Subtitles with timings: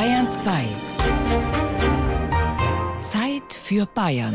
[0.00, 0.64] Bayern 2.
[3.02, 4.34] Zeit für Bayern.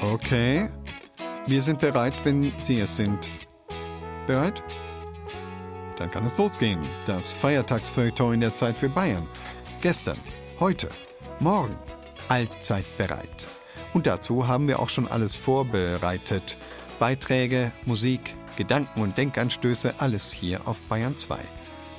[0.00, 0.70] Okay.
[1.46, 3.28] Wir sind bereit, wenn Sie es sind.
[4.26, 4.62] Bereit?
[5.96, 6.78] Dann kann es losgehen.
[7.06, 9.26] Das Feiertagsfeuilleton in der Zeit für Bayern.
[9.80, 10.18] Gestern,
[10.60, 10.90] heute,
[11.40, 11.76] morgen.
[12.28, 13.46] Allzeit bereit.
[13.94, 16.56] Und dazu haben wir auch schon alles vorbereitet.
[16.98, 21.38] Beiträge, Musik, Gedanken und Denkanstöße, alles hier auf Bayern 2.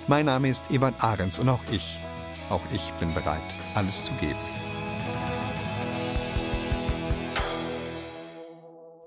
[0.07, 1.99] Mein Name ist Ewald Ahrens und auch ich,
[2.49, 3.43] auch ich bin bereit,
[3.75, 4.39] alles zu geben.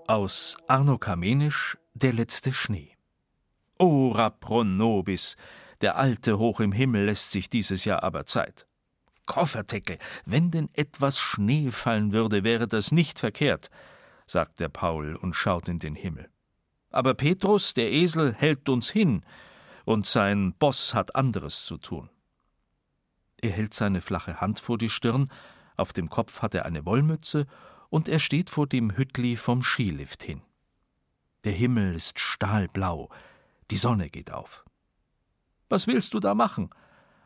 [0.06, 2.99] Aus Arno Kamenisch Der letzte Schnee.
[3.80, 5.36] Ora pro nobis,
[5.80, 8.66] der Alte hoch im Himmel lässt sich dieses Jahr aber Zeit.
[9.24, 13.70] Kofferteckel, wenn denn etwas Schnee fallen würde, wäre das nicht verkehrt,
[14.26, 16.28] sagt der Paul und schaut in den Himmel.
[16.90, 19.24] Aber Petrus, der Esel, hält uns hin,
[19.87, 22.10] und sein Boss hat anderes zu tun.
[23.40, 25.26] Er hält seine flache Hand vor die Stirn,
[25.78, 27.46] auf dem Kopf hat er eine Wollmütze
[27.88, 30.42] und er steht vor dem Hüttli vom Skilift hin.
[31.44, 33.09] Der Himmel ist stahlblau,
[33.71, 34.65] die Sonne geht auf.
[35.68, 36.71] Was willst du da machen?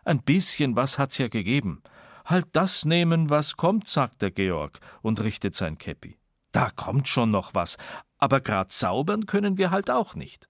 [0.05, 1.83] Ein bisschen was hat's ja gegeben.
[2.25, 6.19] Halt das nehmen, was kommt, sagt der Georg und richtet sein Käppi.
[6.53, 7.79] Da kommt schon noch was,
[8.19, 10.49] aber grad saubern können wir halt auch nicht.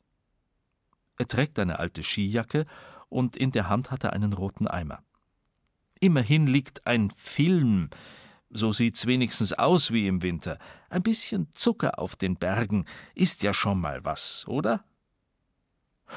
[1.19, 2.67] Er trägt eine alte Skijacke
[3.08, 5.03] und in der Hand hat er einen roten Eimer.
[6.01, 7.91] Immerhin liegt ein Film,
[8.51, 10.58] so sieht's wenigstens aus wie im Winter.
[10.91, 14.84] Ein bisschen Zucker auf den Bergen ist ja schon mal was, oder?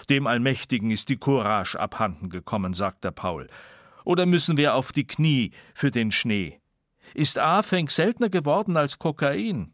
[0.09, 3.47] Dem Allmächtigen ist die Courage abhanden gekommen, sagt der Paul.
[4.03, 6.59] Oder müssen wir auf die Knie für den Schnee?
[7.13, 9.73] Ist Afenk seltener geworden als Kokain?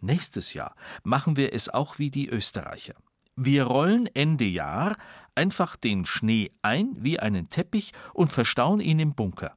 [0.00, 2.94] Nächstes Jahr machen wir es auch wie die Österreicher.
[3.36, 4.96] Wir rollen Ende Jahr
[5.34, 9.56] einfach den Schnee ein wie einen Teppich und verstauen ihn im Bunker.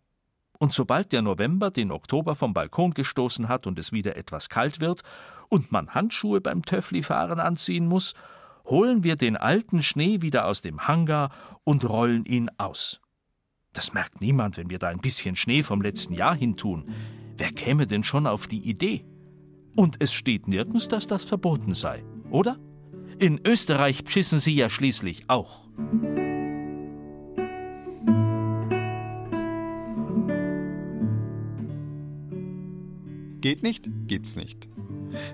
[0.59, 4.79] Und sobald der November den Oktober vom Balkon gestoßen hat und es wieder etwas kalt
[4.79, 5.01] wird
[5.49, 8.13] und man Handschuhe beim Töfflifahren anziehen muss,
[8.65, 11.31] holen wir den alten Schnee wieder aus dem Hangar
[11.63, 13.01] und rollen ihn aus.
[13.73, 16.89] Das merkt niemand, wenn wir da ein bisschen Schnee vom letzten Jahr hintun.
[17.37, 19.03] Wer käme denn schon auf die Idee?
[19.75, 22.59] Und es steht nirgends, dass das verboten sei, oder?
[23.19, 25.63] In Österreich pschissen sie ja schließlich auch.
[33.41, 33.89] Geht nicht?
[34.07, 34.69] Gibt's nicht.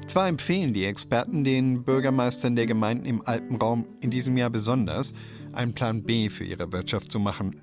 [0.07, 5.13] Zwar empfehlen die Experten den Bürgermeistern der Gemeinden im Alpenraum in diesem Jahr besonders,
[5.53, 7.61] einen Plan B für ihre Wirtschaft zu machen.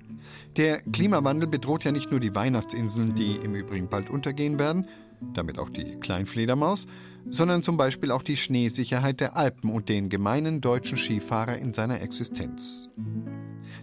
[0.57, 4.87] Der Klimawandel bedroht ja nicht nur die Weihnachtsinseln, die im Übrigen bald untergehen werden,
[5.33, 6.87] damit auch die Kleinfledermaus,
[7.29, 12.01] sondern zum Beispiel auch die Schneesicherheit der Alpen und den gemeinen deutschen Skifahrer in seiner
[12.01, 12.89] Existenz.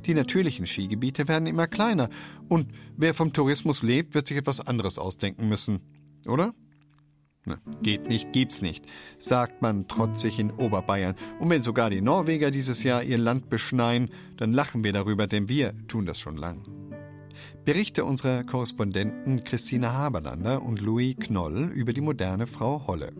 [0.06, 2.10] Die natürlichen Skigebiete werden immer kleiner
[2.48, 5.80] und wer vom Tourismus lebt, wird sich etwas anderes ausdenken müssen,
[6.26, 6.54] oder?
[7.46, 8.86] Na, geht nicht, gibt's nicht,
[9.18, 11.14] sagt man trotzig in Oberbayern.
[11.38, 15.48] Und wenn sogar die Norweger dieses Jahr ihr Land beschneien, dann lachen wir darüber, denn
[15.48, 16.62] wir tun das schon lang.
[17.64, 23.12] Berichte unserer Korrespondenten Christina Haberlander und Louis Knoll über die moderne Frau Holle.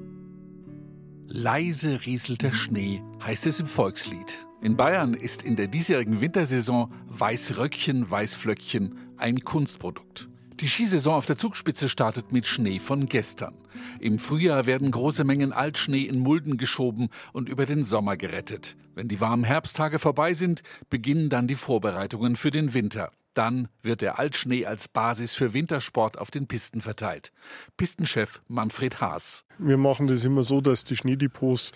[1.27, 4.39] Leise rieselt der Schnee, heißt es im Volkslied.
[4.63, 10.29] In Bayern ist in der diesjährigen Wintersaison Weißröckchen, Weißflöckchen ein Kunstprodukt.
[10.65, 13.53] Die Skisaison auf der Zugspitze startet mit Schnee von gestern.
[14.01, 18.75] Im Frühjahr werden große Mengen Altschnee in Mulden geschoben und über den Sommer gerettet.
[18.95, 23.11] Wenn die warmen Herbsttage vorbei sind, beginnen dann die Vorbereitungen für den Winter.
[23.35, 27.35] Dann wird der Altschnee als Basis für Wintersport auf den Pisten verteilt.
[27.77, 29.45] Pistenchef Manfred Haas.
[29.59, 31.73] Wir machen das immer so, dass die Schneedepots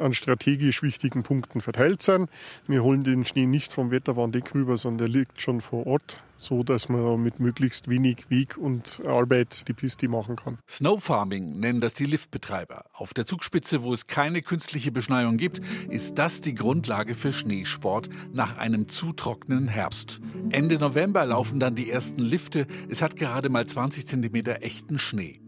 [0.00, 2.30] an strategisch wichtigen Punkten verteilt sind.
[2.66, 6.62] Wir holen den Schnee nicht vom Wetterwarndeck rüber, sondern der liegt schon vor Ort so
[6.62, 10.58] dass man mit möglichst wenig Weg und Arbeit die Piste machen kann.
[10.68, 12.84] Snowfarming nennen das die Liftbetreiber.
[12.92, 18.08] Auf der Zugspitze, wo es keine künstliche Beschneiung gibt, ist das die Grundlage für Schneesport
[18.32, 20.20] nach einem zu trockenen Herbst.
[20.50, 22.66] Ende November laufen dann die ersten Lifte.
[22.88, 25.40] Es hat gerade mal 20 cm echten Schnee.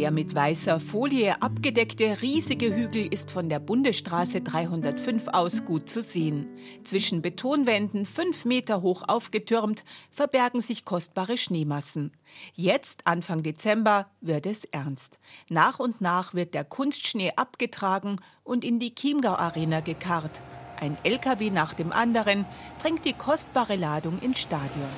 [0.00, 6.00] Der mit weißer Folie abgedeckte riesige Hügel ist von der Bundesstraße 305 aus gut zu
[6.00, 6.48] sehen.
[6.84, 12.12] Zwischen Betonwänden fünf Meter hoch aufgetürmt verbergen sich kostbare Schneemassen.
[12.54, 15.18] Jetzt, Anfang Dezember, wird es ernst.
[15.50, 20.40] Nach und nach wird der Kunstschnee abgetragen und in die Chiemgau Arena gekarrt.
[20.80, 22.46] Ein LKW nach dem anderen
[22.80, 24.88] bringt die kostbare Ladung ins Stadion.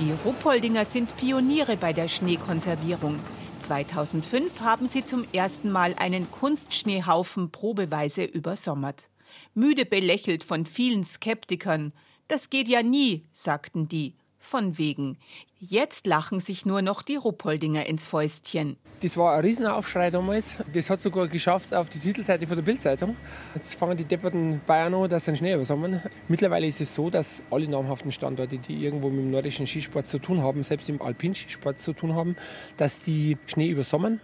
[0.00, 3.20] Die Ruppoldinger sind Pioniere bei der Schneekonservierung.
[3.60, 9.08] 2005 haben sie zum ersten Mal einen Kunstschneehaufen probeweise übersommert.
[9.54, 11.92] Müde belächelt von vielen Skeptikern.
[12.26, 14.14] Das geht ja nie, sagten die
[14.44, 15.18] von wegen.
[15.58, 18.76] Jetzt lachen sich nur noch die Ruppoldinger ins Fäustchen.
[19.00, 20.58] Das war ein Riesenaufschrei damals.
[20.72, 23.16] Das hat sogar geschafft auf die Titelseite von der Bildzeitung.
[23.54, 26.02] Jetzt fangen die depperten Bayern an, dass sie Schnee übersammeln.
[26.28, 30.18] Mittlerweile ist es so, dass alle namhaften Standorte, die irgendwo mit dem nordischen Skisport zu
[30.18, 32.36] tun haben, selbst im Alpinskisport zu tun haben,
[32.76, 34.20] dass die Schnee übersommern.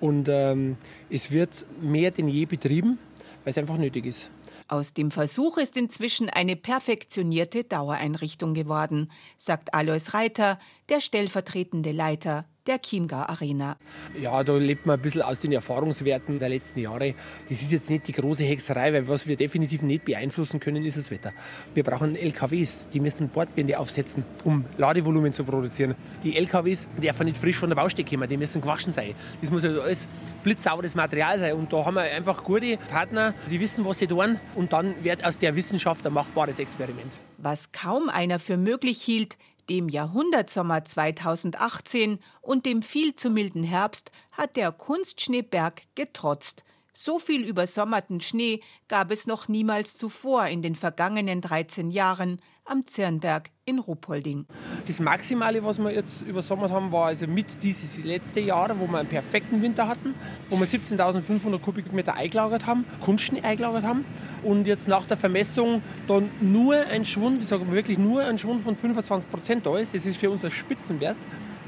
[0.00, 0.76] Und ähm,
[1.08, 2.98] es wird mehr denn je betrieben,
[3.44, 4.30] weil es einfach nötig ist.
[4.72, 10.58] Aus dem Versuch ist inzwischen eine perfektionierte Dauereinrichtung geworden, sagt Alois Reiter,
[10.92, 13.76] der stellvertretende Leiter der Chiemgau Arena.
[14.20, 17.14] Ja, da lebt man ein bisschen aus den Erfahrungswerten der letzten Jahre.
[17.48, 20.96] Das ist jetzt nicht die große Hexerei, weil was wir definitiv nicht beeinflussen können, ist
[20.98, 21.32] das Wetter.
[21.74, 25.94] Wir brauchen LKWs, die müssen Bordwände aufsetzen, um Ladevolumen zu produzieren.
[26.22, 29.14] Die LKWs dürfen nicht frisch von der Baustelle kommen, die müssen gewaschen sein.
[29.40, 30.06] Das muss also alles
[30.44, 31.54] blitzsauberes Material sein.
[31.54, 34.38] Und da haben wir einfach gute Partner, die wissen, was sie tun.
[34.54, 37.18] Und dann wird aus der Wissenschaft ein machbares Experiment.
[37.38, 39.36] Was kaum einer für möglich hielt,
[39.68, 46.64] dem Jahrhundertsommer 2018 und dem viel zu milden Herbst hat der Kunstschneeberg getrotzt.
[46.94, 52.86] So viel übersommerten Schnee gab es noch niemals zuvor in den vergangenen 13 Jahren am
[52.86, 54.46] Zirnberg in Ruppolding.
[54.86, 58.98] Das Maximale, was wir jetzt übersommert haben, war also mit dieses letzte Jahr, wo wir
[58.98, 60.14] einen perfekten Winter hatten,
[60.48, 64.04] wo wir 17.500 Kubikmeter eingelagert haben, Kunstschnee eingelagert haben.
[64.42, 68.60] Und jetzt nach der Vermessung dann nur ein Schwund, ich sage wirklich nur ein Schwund
[68.60, 69.94] von 25 Prozent da ist.
[69.94, 71.18] Das ist für uns ein Spitzenwert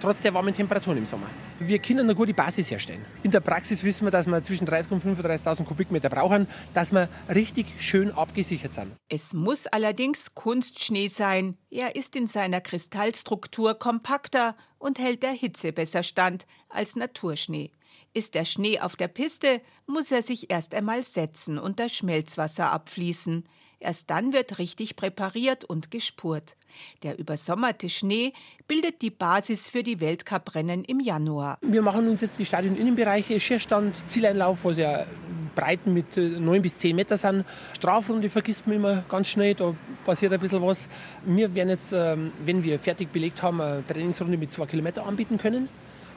[0.00, 1.26] trotz der warmen Temperaturen im Sommer.
[1.60, 3.04] Wir können eine gute Basis herstellen.
[3.22, 7.08] In der Praxis wissen wir, dass wir zwischen 30.000 und 35.000 Kubikmeter brauchen, dass wir
[7.32, 8.92] richtig schön abgesichert sind.
[9.08, 11.56] Es muss allerdings Kunstschnee sein.
[11.70, 17.70] Er ist in seiner Kristallstruktur kompakter und hält der Hitze besser stand als Naturschnee.
[18.12, 22.70] Ist der Schnee auf der Piste, muss er sich erst einmal setzen und das Schmelzwasser
[22.70, 23.44] abfließen.
[23.84, 26.56] Erst dann wird richtig präpariert und gespurt.
[27.02, 28.32] Der übersommerte Schnee
[28.66, 31.58] bildet die Basis für die Weltcuprennen im Januar.
[31.60, 35.04] Wir machen uns jetzt die Stadioninnenbereiche, Schierstand, Zieleinlauf, was ja
[35.54, 37.44] Breiten mit 9 äh, bis 10 Meter sind.
[37.76, 39.74] Strafrunde vergisst man immer ganz schnell, da
[40.06, 40.88] passiert ein bisschen was.
[41.26, 45.36] Wir werden jetzt, ähm, wenn wir fertig belegt haben, eine Trainingsrunde mit 2 Kilometer anbieten
[45.36, 45.68] können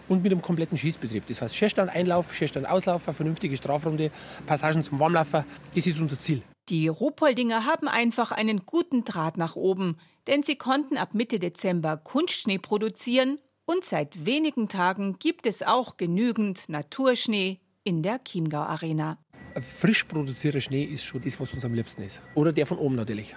[0.08, 1.28] und mit einem kompletten Schießbetrieb.
[1.28, 4.10] Das heißt Schierstand, Einlauf, Schierstand, Auslauf, eine vernünftige Strafrunde,
[4.46, 5.44] Passagen zum Warmlaufen.
[5.76, 6.42] Das ist unser Ziel.
[6.70, 9.96] Die Ruhpoldinger haben einfach einen guten Draht nach oben,
[10.28, 15.96] denn sie konnten ab Mitte Dezember Kunstschnee produzieren und seit wenigen Tagen gibt es auch
[15.96, 19.18] genügend Naturschnee in der Chiemgau Arena.
[19.62, 22.22] Frisch produzierter Schnee ist schon das, was uns am liebsten ist.
[22.36, 23.34] Oder der von oben natürlich.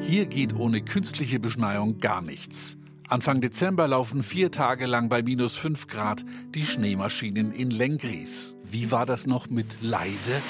[0.00, 2.78] Hier geht ohne künstliche Beschneiung gar nichts.
[3.08, 6.24] Anfang Dezember laufen vier Tage lang bei minus 5 Grad
[6.54, 8.56] die Schneemaschinen in Lengries.
[8.64, 10.40] Wie war das noch mit leise?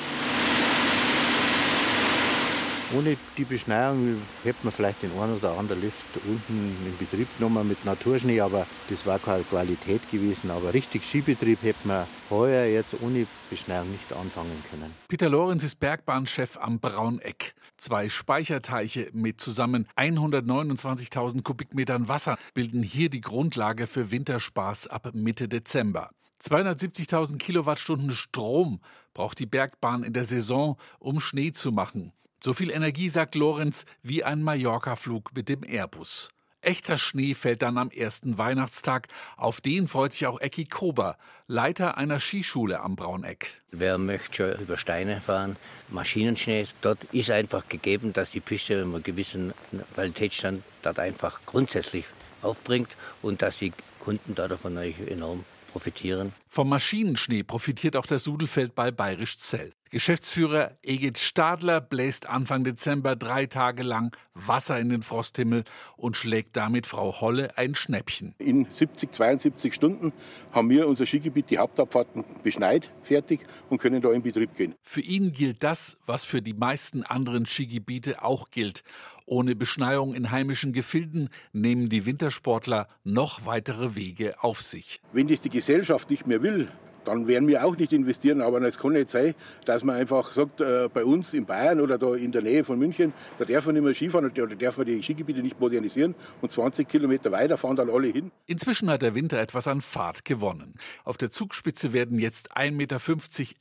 [2.97, 7.67] Ohne die Beschneiung hätte man vielleicht den einen oder anderen Lift unten in Betrieb genommen
[7.67, 10.51] mit Naturschnee, aber das war keine Qualität gewesen.
[10.51, 14.95] Aber richtig Skibetrieb hätte man heuer jetzt ohne Beschneiung nicht anfangen können.
[15.09, 17.55] Peter Lorenz ist Bergbahnchef am Brauneck.
[17.79, 25.49] Zwei Speicherteiche mit zusammen 129.000 Kubikmetern Wasser bilden hier die Grundlage für Winterspaß ab Mitte
[25.49, 26.11] Dezember.
[26.41, 28.81] 270.000 Kilowattstunden Strom
[29.15, 32.13] braucht die Bergbahn in der Saison, um Schnee zu machen.
[32.45, 36.29] So viel Energie, sagt Lorenz, wie ein Mallorca-Flug mit dem Airbus.
[36.61, 39.09] Echter Schnee fällt dann am ersten Weihnachtstag.
[39.39, 43.63] Auf den freut sich auch Ecki Kober, Leiter einer Skischule am Brauneck.
[43.71, 45.57] Wer möchte schon über Steine fahren?
[45.89, 49.55] Maschinenschnee, dort ist einfach gegeben, dass die Piste einen gewissen
[49.95, 52.05] Qualitätsstand dort einfach grundsätzlich
[52.43, 56.33] aufbringt und dass die Kunden davon enorm profitieren.
[56.47, 59.73] Vom Maschinenschnee profitiert auch das Sudelfeld bei Bayerisch Zell.
[59.91, 65.65] Geschäftsführer Egid Stadler bläst Anfang Dezember drei Tage lang Wasser in den Frosthimmel
[65.97, 68.35] und schlägt damit Frau Holle ein Schnäppchen.
[68.39, 70.13] In 70, 72 Stunden
[70.53, 74.75] haben wir unser Skigebiet, die Hauptabfahrten beschneit, fertig und können da in Betrieb gehen.
[74.83, 78.83] Für ihn gilt das, was für die meisten anderen Skigebiete auch gilt.
[79.27, 85.01] Ohne Beschneiung in heimischen Gefilden nehmen die Wintersportler noch weitere Wege auf sich.
[85.13, 86.71] Wenn das die Gesellschaft nicht mehr will,
[87.05, 88.41] dann werden wir auch nicht investieren.
[88.41, 91.99] Aber es kann nicht sein, dass man einfach sagt, äh, bei uns in Bayern oder
[91.99, 94.87] da in der Nähe von München, da darf man nicht mehr Skifahren oder darf man
[94.87, 98.31] die Skigebiete nicht modernisieren und 20 Kilometer weiter fahren dann alle hin.
[98.47, 100.75] Inzwischen hat der Winter etwas an Fahrt gewonnen.
[101.05, 103.01] Auf der Zugspitze werden jetzt 1,50 Meter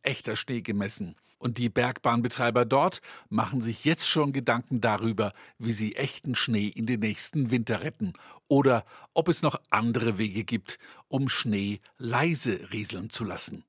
[0.04, 1.16] echter Schnee gemessen.
[1.44, 6.86] Und die Bergbahnbetreiber dort machen sich jetzt schon Gedanken darüber, wie sie echten Schnee in
[6.86, 8.14] den nächsten Winter retten
[8.48, 13.66] oder ob es noch andere Wege gibt, um Schnee leise rieseln zu lassen.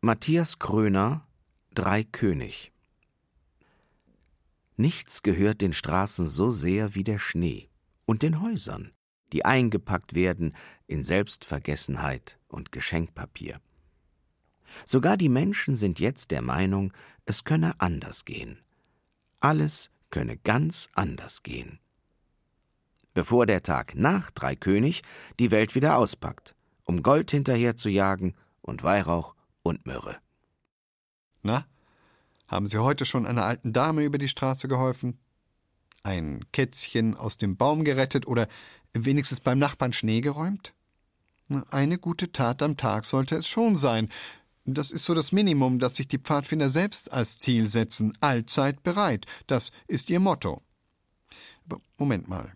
[0.00, 1.26] Matthias Kröner
[1.74, 2.70] Drei König
[4.76, 7.68] Nichts gehört den Straßen so sehr wie der Schnee
[8.04, 8.92] und den Häusern,
[9.32, 10.54] die eingepackt werden
[10.86, 13.60] in Selbstvergessenheit und Geschenkpapier.
[14.86, 16.92] Sogar die Menschen sind jetzt der Meinung,
[17.24, 18.58] es könne anders gehen.
[19.40, 21.78] Alles könne ganz anders gehen.
[23.14, 25.02] Bevor der Tag nach Dreikönig
[25.38, 26.54] die Welt wieder auspackt,
[26.86, 30.16] um Gold hinterher zu jagen und Weihrauch und Myrrhe.
[31.42, 31.66] Na,
[32.46, 35.18] haben Sie heute schon einer alten Dame über die Straße geholfen?
[36.02, 38.48] Ein Kätzchen aus dem Baum gerettet oder
[38.92, 40.74] wenigstens beim Nachbarn Schnee geräumt?
[41.70, 44.08] Eine gute Tat am Tag sollte es schon sein,
[44.64, 48.16] das ist so das Minimum, das sich die Pfadfinder selbst als Ziel setzen.
[48.20, 49.26] Allzeit bereit.
[49.46, 50.62] Das ist ihr Motto.
[51.64, 52.52] Aber Moment mal.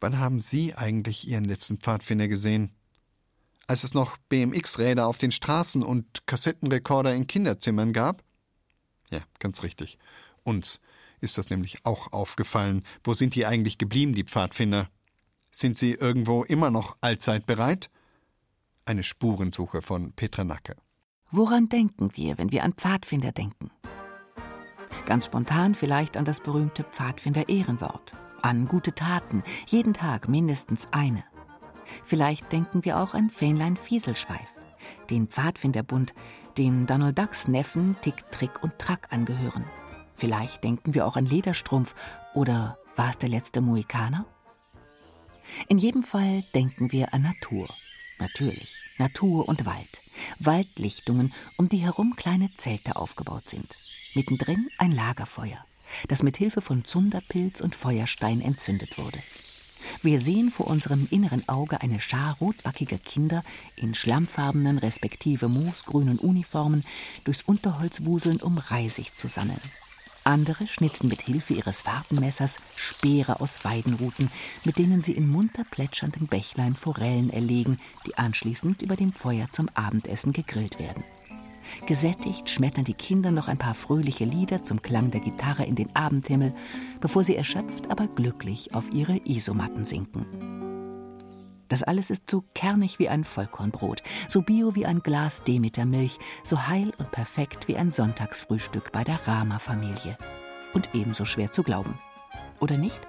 [0.00, 2.74] Wann haben Sie eigentlich Ihren letzten Pfadfinder gesehen?
[3.66, 8.22] Als es noch BMX-Räder auf den Straßen und Kassettenrekorder in Kinderzimmern gab?
[9.10, 9.98] Ja, ganz richtig.
[10.44, 10.80] Uns
[11.20, 12.84] ist das nämlich auch aufgefallen.
[13.02, 14.88] Wo sind die eigentlich geblieben, die Pfadfinder?
[15.50, 17.90] Sind sie irgendwo immer noch allzeit bereit?
[18.84, 20.76] Eine Spurensuche von Petra Nacke.
[21.30, 23.70] Woran denken wir, wenn wir an Pfadfinder denken?
[25.06, 31.24] Ganz spontan vielleicht an das berühmte Pfadfinder-Ehrenwort, an gute Taten, jeden Tag mindestens eine.
[32.04, 34.54] Vielleicht denken wir auch an Fähnlein Fieselschweif,
[35.10, 36.14] den Pfadfinderbund,
[36.58, 39.64] dem Donald Ducks Neffen Tick, Trick und Track angehören.
[40.14, 41.94] Vielleicht denken wir auch an Lederstrumpf
[42.34, 44.26] oder war es der letzte Mohikaner?
[45.68, 47.68] In jedem Fall denken wir an Natur.
[48.18, 50.02] Natürlich, Natur und Wald.
[50.38, 53.74] Waldlichtungen, um die herum kleine Zelte aufgebaut sind.
[54.14, 55.64] Mittendrin ein Lagerfeuer,
[56.08, 59.18] das mit Hilfe von Zunderpilz und Feuerstein entzündet wurde.
[60.02, 63.44] Wir sehen vor unserem inneren Auge eine Schar rotbackiger Kinder
[63.76, 66.84] in schlammfarbenen respektive moosgrünen Uniformen
[67.24, 69.60] durchs Unterholz wuseln, um Reisig zu sammeln.
[70.26, 74.30] Andere schnitzen mit Hilfe ihres Fahrtenmessers Speere aus Weidenruten,
[74.64, 79.68] mit denen sie in munter plätschernden Bächlein Forellen erlegen, die anschließend über dem Feuer zum
[79.74, 81.04] Abendessen gegrillt werden.
[81.86, 85.94] Gesättigt schmettern die Kinder noch ein paar fröhliche Lieder zum Klang der Gitarre in den
[85.94, 86.54] Abendhimmel,
[87.00, 90.75] bevor sie erschöpft, aber glücklich auf ihre Isomatten sinken.
[91.68, 96.68] Das alles ist so kernig wie ein Vollkornbrot, so bio wie ein Glas Demetermilch, so
[96.68, 100.16] heil und perfekt wie ein Sonntagsfrühstück bei der Rama-Familie.
[100.74, 101.98] Und ebenso schwer zu glauben.
[102.60, 103.00] Oder nicht?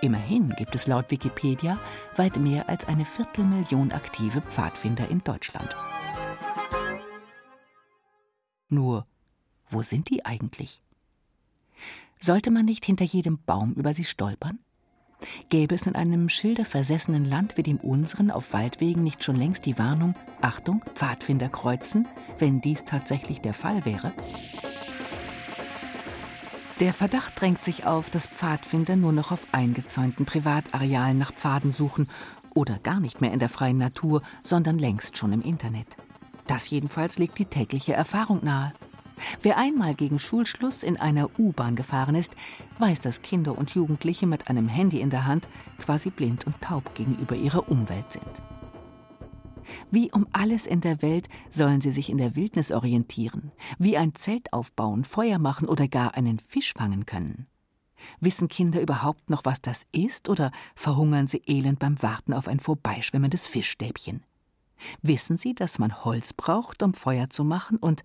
[0.00, 1.78] Immerhin gibt es laut Wikipedia
[2.16, 5.76] weit mehr als eine Viertelmillion aktive Pfadfinder in Deutschland.
[8.68, 9.06] Nur,
[9.68, 10.82] wo sind die eigentlich?
[12.18, 14.58] Sollte man nicht hinter jedem Baum über sie stolpern?
[15.48, 19.78] Gäbe es in einem schilderversessenen Land wie dem unseren auf Waldwegen nicht schon längst die
[19.78, 22.06] Warnung, Achtung, Pfadfinder kreuzen,
[22.38, 24.12] wenn dies tatsächlich der Fall wäre?
[26.78, 32.08] Der Verdacht drängt sich auf, dass Pfadfinder nur noch auf eingezäunten Privatarealen nach Pfaden suchen
[32.54, 35.86] oder gar nicht mehr in der freien Natur, sondern längst schon im Internet.
[36.46, 38.72] Das jedenfalls legt die tägliche Erfahrung nahe.
[39.42, 42.34] Wer einmal gegen Schulschluss in einer U-Bahn gefahren ist,
[42.78, 46.94] weiß, dass Kinder und Jugendliche mit einem Handy in der Hand quasi blind und taub
[46.94, 48.24] gegenüber ihrer Umwelt sind.
[49.90, 54.14] Wie um alles in der Welt sollen sie sich in der Wildnis orientieren, wie ein
[54.14, 57.46] Zelt aufbauen, Feuer machen oder gar einen Fisch fangen können.
[58.20, 62.60] Wissen Kinder überhaupt noch, was das ist, oder verhungern sie elend beim Warten auf ein
[62.60, 64.22] vorbeischwimmendes Fischstäbchen?
[65.02, 68.02] Wissen sie, dass man Holz braucht, um Feuer zu machen, und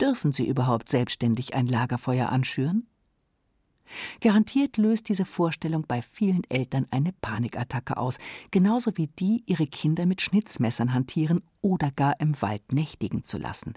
[0.00, 2.86] Dürfen sie überhaupt selbstständig ein Lagerfeuer anschüren?
[4.20, 8.18] Garantiert löst diese Vorstellung bei vielen Eltern eine Panikattacke aus,
[8.50, 13.74] genauso wie die, ihre Kinder mit Schnitzmessern hantieren oder gar im Wald nächtigen zu lassen.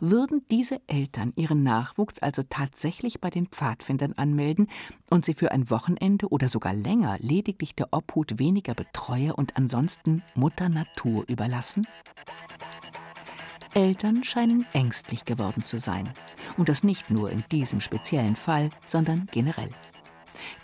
[0.00, 4.68] Würden diese Eltern ihren Nachwuchs also tatsächlich bei den Pfadfindern anmelden
[5.08, 10.22] und sie für ein Wochenende oder sogar länger lediglich der Obhut weniger Betreuer und ansonsten
[10.34, 11.86] Mutter Natur überlassen?
[13.74, 16.08] Eltern scheinen ängstlich geworden zu sein.
[16.56, 19.70] Und das nicht nur in diesem speziellen Fall, sondern generell.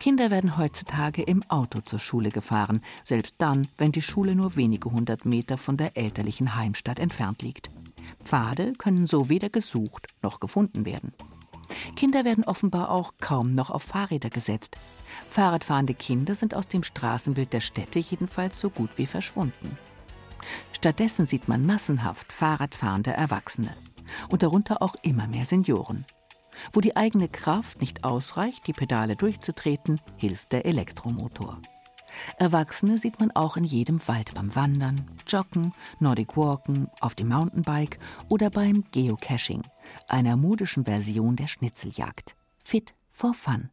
[0.00, 4.90] Kinder werden heutzutage im Auto zur Schule gefahren, selbst dann, wenn die Schule nur wenige
[4.90, 7.70] hundert Meter von der elterlichen Heimstatt entfernt liegt.
[8.24, 11.12] Pfade können so weder gesucht noch gefunden werden.
[11.96, 14.76] Kinder werden offenbar auch kaum noch auf Fahrräder gesetzt.
[15.28, 19.78] Fahrradfahrende Kinder sind aus dem Straßenbild der Städte jedenfalls so gut wie verschwunden.
[20.72, 23.74] Stattdessen sieht man massenhaft Fahrradfahrende Erwachsene
[24.28, 26.04] und darunter auch immer mehr Senioren.
[26.72, 31.58] Wo die eigene Kraft nicht ausreicht, die Pedale durchzutreten, hilft der Elektromotor.
[32.38, 37.98] Erwachsene sieht man auch in jedem Wald beim Wandern, Joggen, Nordic Walken, auf dem Mountainbike
[38.28, 39.62] oder beim Geocaching,
[40.08, 42.34] einer modischen Version der Schnitzeljagd.
[42.58, 43.70] Fit for fun.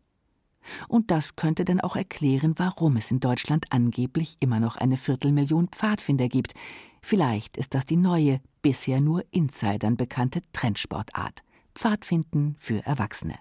[0.87, 5.67] Und das könnte dann auch erklären, warum es in Deutschland angeblich immer noch eine Viertelmillion
[5.69, 6.53] Pfadfinder gibt.
[7.01, 11.43] Vielleicht ist das die neue, bisher nur Insidern bekannte Trendsportart.
[11.75, 13.35] Pfadfinden für Erwachsene.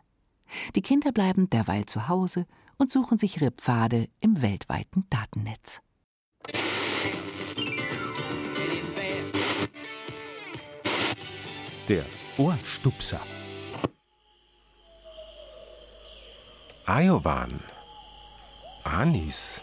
[0.74, 5.80] Die Kinder bleiben derweil zu Hause und suchen sich ihre Pfade im weltweiten Datennetz.
[11.88, 12.04] Der
[12.38, 13.20] Ohrstupser.
[16.86, 17.60] Ajowan,
[18.84, 19.62] Anis,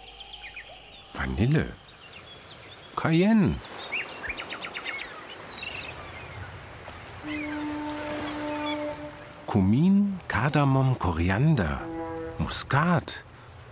[1.14, 1.68] Vanille,
[2.96, 3.58] Cayenne.
[9.46, 11.82] Kumin, Kardamom, Koriander,
[12.40, 13.24] Muskat,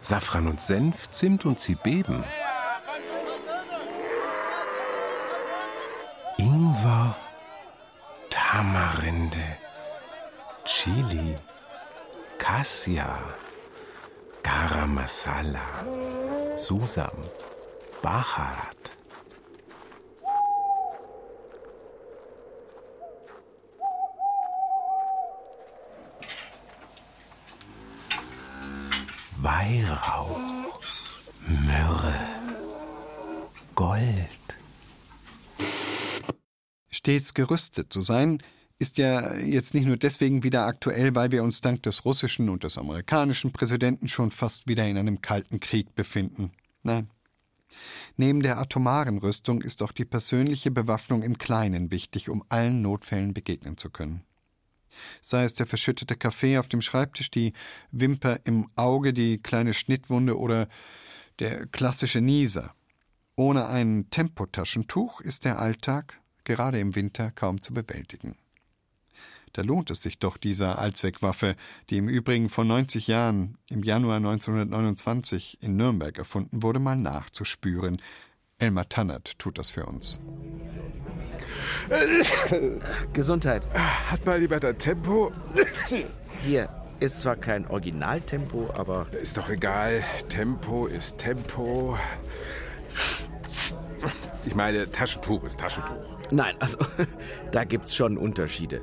[0.01, 2.23] Safran und Senf, Zimt und Zibeben.
[6.37, 7.15] Ingwer,
[8.29, 9.57] Tamarinde,
[10.65, 11.35] Chili,
[12.49, 13.07] Cassia,
[14.41, 15.67] Garam Masala,
[16.57, 17.13] Susam,
[18.01, 18.89] Baharat.
[29.37, 30.81] Weihrauch,
[31.47, 32.19] Myrrhe,
[33.75, 34.47] Gold.
[36.89, 38.41] Stets gerüstet zu sein,
[38.79, 42.63] ist ja jetzt nicht nur deswegen wieder aktuell, weil wir uns dank des russischen und
[42.63, 46.51] des amerikanischen Präsidenten schon fast wieder in einem kalten Krieg befinden.
[46.83, 47.09] Nein.
[48.17, 53.33] Neben der atomaren Rüstung ist auch die persönliche Bewaffnung im Kleinen wichtig, um allen Notfällen
[53.33, 54.23] begegnen zu können
[55.21, 57.53] sei es der verschüttete Kaffee auf dem Schreibtisch, die
[57.91, 60.67] Wimper im Auge, die kleine Schnittwunde oder
[61.39, 62.73] der klassische Nieser.
[63.35, 68.35] Ohne ein Tempotaschentuch ist der Alltag, gerade im Winter, kaum zu bewältigen.
[69.53, 71.55] Da lohnt es sich doch, dieser Allzweckwaffe,
[71.89, 78.01] die im Übrigen vor 90 Jahren, im Januar 1929 in Nürnberg erfunden wurde, mal nachzuspüren.
[78.59, 80.21] Elmar Tannert tut das für uns.
[83.13, 83.67] Gesundheit.
[83.73, 85.31] Hat mal lieber dein Tempo?
[86.45, 89.07] Hier, ist zwar kein Originaltempo, aber.
[89.21, 90.03] Ist doch egal.
[90.27, 91.97] Tempo ist Tempo.
[94.45, 96.17] Ich meine, Taschentuch ist Taschentuch.
[96.31, 96.77] Nein, also,
[97.51, 98.81] da gibt's schon Unterschiede.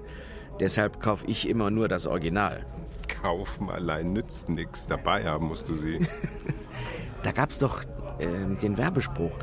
[0.60, 2.64] Deshalb kaufe ich immer nur das Original.
[3.08, 4.86] Kaufen allein nützt nichts.
[4.86, 5.98] Dabei haben musst du sie.
[7.22, 7.82] da gab's doch
[8.18, 9.38] äh, den Werbespruch.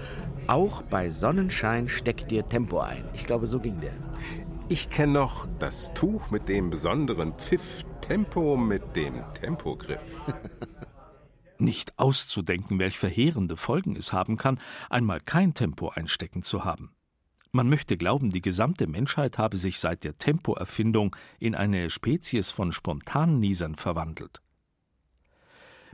[0.47, 3.05] Auch bei Sonnenschein steckt dir Tempo ein.
[3.13, 3.93] Ich glaube, so ging der.
[4.69, 10.01] Ich kenne noch das Tuch mit dem besonderen Pfiff, Tempo mit dem Tempogriff.
[11.59, 16.93] Nicht auszudenken, welch verheerende Folgen es haben kann, einmal kein Tempo einstecken zu haben.
[17.55, 22.71] Man möchte glauben, die gesamte Menschheit habe sich seit der Tempoerfindung in eine Spezies von
[22.71, 24.41] Spontanniesern verwandelt.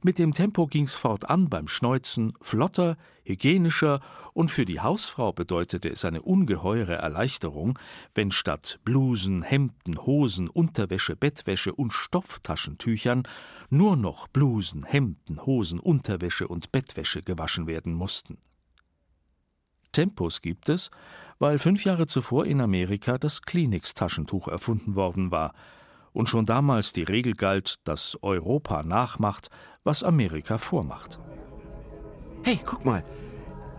[0.01, 3.99] Mit dem Tempo ging's fortan beim Schneuzen, flotter, hygienischer
[4.31, 7.77] und für die Hausfrau bedeutete es eine ungeheure Erleichterung,
[8.15, 13.23] wenn statt Blusen, Hemden, Hosen, Unterwäsche, Bettwäsche und Stofftaschentüchern
[13.69, 18.37] nur noch Blusen, Hemden, Hosen, Unterwäsche und Bettwäsche gewaschen werden mussten.
[19.91, 20.91] Tempos gibt es,
[21.39, 25.53] weil fünf Jahre zuvor in Amerika das Kleenex-Taschentuch erfunden worden war
[26.11, 29.49] und schon damals die Regel galt, dass Europa nachmacht,
[29.83, 31.19] was Amerika vormacht.
[32.43, 33.03] Hey, guck mal.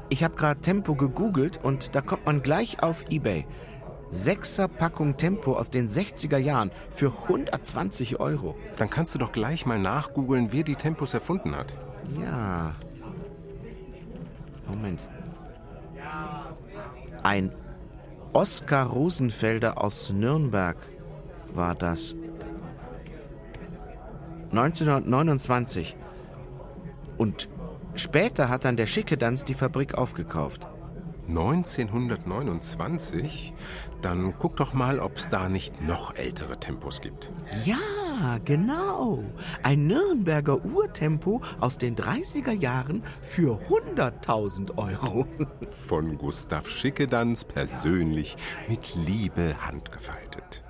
[0.09, 3.46] Ich habe gerade Tempo gegoogelt und da kommt man gleich auf eBay.
[4.09, 8.57] Sechser Packung Tempo aus den 60er Jahren für 120 Euro.
[8.77, 11.77] Dann kannst du doch gleich mal nachgoogeln, wer die Tempos erfunden hat.
[12.20, 12.75] Ja.
[14.66, 15.01] Moment.
[17.23, 17.53] Ein
[18.33, 20.77] Oskar Rosenfelder aus Nürnberg
[21.53, 22.15] war das.
[24.51, 25.97] 1929.
[27.19, 27.49] Und
[27.95, 30.67] später hat dann der Schickedanz die Fabrik aufgekauft.
[31.31, 33.55] 1929?
[34.03, 37.31] Dann guck doch mal, ob es da nicht noch ältere Tempos gibt.
[37.64, 39.25] Ja, genau.
[39.62, 45.27] Ein Nürnberger Urtempo aus den 30er Jahren für 100.000 Euro.
[45.87, 48.37] Von Gustav Schickedanz persönlich
[48.69, 50.64] mit Liebe handgefaltet.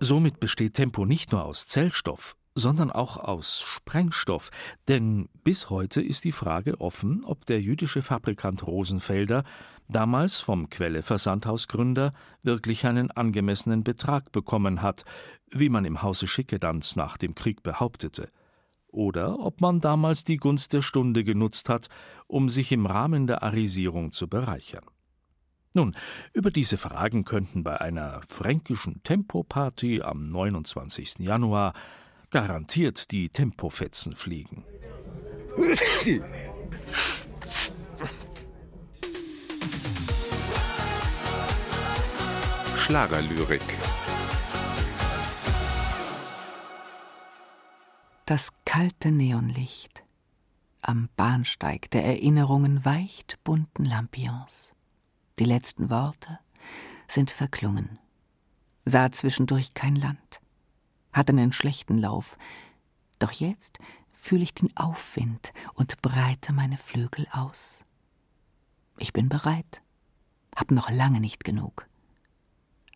[0.00, 4.50] Somit besteht Tempo nicht nur aus Zellstoff, sondern auch aus Sprengstoff.
[4.88, 9.44] Denn bis heute ist die Frage offen, ob der jüdische Fabrikant Rosenfelder,
[9.88, 12.12] damals vom Quelle Versandhausgründer,
[12.42, 15.04] wirklich einen angemessenen Betrag bekommen hat,
[15.50, 18.30] wie man im Hause Schickedanz nach dem Krieg behauptete.
[18.88, 21.88] Oder ob man damals die Gunst der Stunde genutzt hat,
[22.26, 24.84] um sich im Rahmen der Arisierung zu bereichern.
[25.74, 25.96] Nun,
[26.34, 31.20] über diese Fragen könnten bei einer fränkischen Tempoparty am 29.
[31.20, 31.72] Januar
[32.32, 34.64] garantiert die Tempofetzen fliegen.
[42.76, 43.60] Schlagerlyrik.
[48.24, 50.02] Das kalte Neonlicht.
[50.80, 54.72] Am Bahnsteig der Erinnerungen weicht bunten Lampions.
[55.38, 56.38] Die letzten Worte
[57.06, 57.98] sind verklungen.
[58.86, 60.41] Sah zwischendurch kein Land
[61.12, 62.36] hat einen schlechten Lauf.
[63.18, 63.78] Doch jetzt
[64.12, 67.84] fühle ich den Aufwind und breite meine Flügel aus.
[68.98, 69.82] Ich bin bereit,
[70.54, 71.88] hab noch lange nicht genug.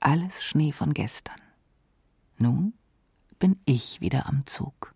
[0.01, 1.41] Alles Schnee von gestern.
[2.39, 2.75] Nun
[3.39, 4.95] bin ich wieder am Zug.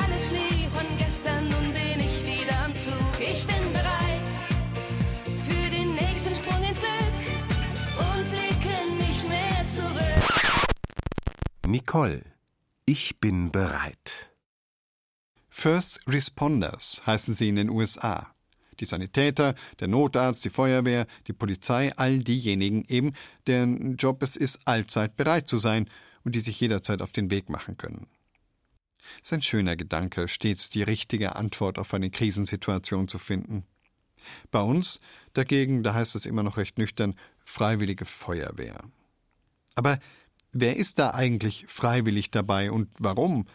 [0.00, 3.20] Alles Schnee von gestern, nun bin ich wieder am Zug.
[3.20, 4.28] Ich bin bereit
[5.48, 7.18] für den nächsten Sprung ins Glück
[7.98, 10.68] und blicke nicht mehr zurück.
[11.66, 12.37] Nicole
[12.88, 14.30] ich bin bereit.
[15.50, 18.34] First Responders heißen sie in den USA.
[18.80, 23.12] Die Sanitäter, der Notarzt, die Feuerwehr, die Polizei, all diejenigen eben,
[23.46, 25.90] deren Job es ist, allzeit bereit zu sein
[26.24, 28.06] und die sich jederzeit auf den Weg machen können.
[29.20, 33.66] Es ist ein schöner Gedanke, stets die richtige Antwort auf eine Krisensituation zu finden.
[34.50, 35.02] Bei uns
[35.34, 38.82] dagegen, da heißt es immer noch recht nüchtern, Freiwillige Feuerwehr.
[39.74, 40.00] Aber
[40.52, 43.46] Wer ist da eigentlich freiwillig dabei und warum?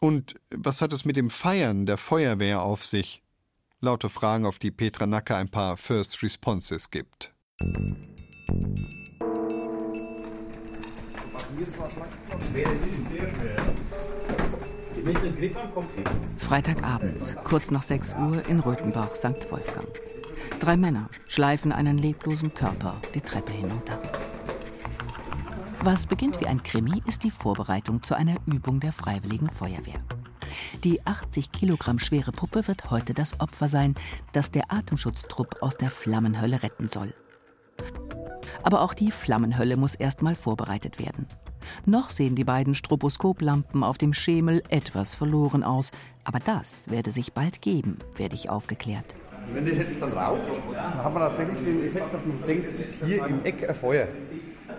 [0.00, 3.22] Und was hat es mit dem Feiern der Feuerwehr auf sich?
[3.80, 7.34] Laute Fragen, auf die Petra Nacke ein paar First Responses gibt.
[16.36, 19.50] Freitagabend, kurz nach 6 Uhr in Röthenbach, St.
[19.50, 19.88] Wolfgang.
[20.60, 24.00] Drei Männer schleifen einen leblosen Körper die Treppe hinunter.
[25.82, 30.00] Was beginnt wie ein Krimi, ist die Vorbereitung zu einer Übung der Freiwilligen Feuerwehr.
[30.82, 33.94] Die 80 Kilogramm schwere Puppe wird heute das Opfer sein,
[34.32, 37.14] das der Atemschutztrupp aus der Flammenhölle retten soll.
[38.64, 41.26] Aber auch die Flammenhölle muss erstmal vorbereitet werden.
[41.86, 45.92] Noch sehen die beiden Stroboskoplampen auf dem Schemel etwas verloren aus,
[46.24, 49.14] aber das werde sich bald geben, werde ich aufgeklärt.
[49.52, 50.40] Wenn das jetzt dann raucht,
[50.72, 53.74] dann hat man tatsächlich den Effekt, dass man denkt, es ist hier im Eck ein
[53.74, 54.08] Feuer.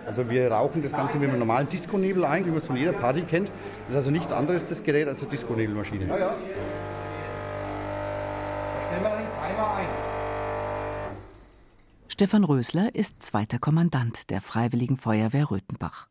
[0.06, 2.92] Also wir rauchen das Ganze mit einem normalen Disco-Nebel ein, wie man es von jeder
[2.92, 3.48] Party kennt.
[3.48, 6.06] Das ist also nichts anderes, das Gerät, als eine Disco-Nebelmaschine.
[6.06, 6.28] Ja, ja.
[6.28, 6.36] Da
[8.86, 9.86] stellen wir den Timer ein.
[12.08, 16.08] Stefan Rösler ist zweiter Kommandant der Freiwilligen Feuerwehr Röthenbach.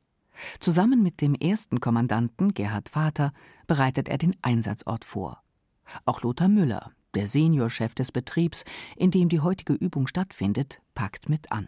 [0.60, 3.34] Zusammen mit dem ersten Kommandanten Gerhard Vater
[3.68, 5.44] bereitet er den Einsatzort vor.
[6.06, 8.64] Auch Lothar Müller, der Seniorchef des Betriebs,
[8.96, 11.68] in dem die heutige Übung stattfindet, packt mit an.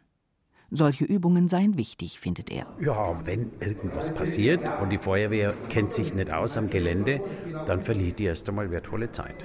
[0.74, 2.66] Solche Übungen seien wichtig, findet er.
[2.80, 7.20] Ja, wenn irgendwas passiert und die Feuerwehr kennt sich nicht aus am Gelände,
[7.66, 9.36] dann verliert die erst einmal wertvolle Zeit.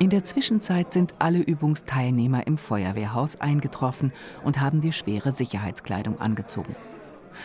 [0.00, 6.74] In der Zwischenzeit sind alle Übungsteilnehmer im Feuerwehrhaus eingetroffen und haben die schwere Sicherheitskleidung angezogen.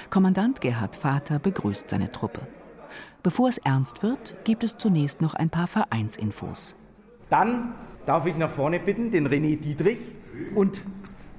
[0.09, 2.41] Kommandant Gerhard Vater begrüßt seine Truppe.
[3.21, 6.75] Bevor es ernst wird, gibt es zunächst noch ein paar Vereinsinfos.
[7.29, 7.75] Dann
[8.07, 9.99] darf ich nach vorne bitten den René Dietrich
[10.55, 10.81] und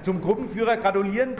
[0.07, 1.31] zum Gruppenführer gratulieren.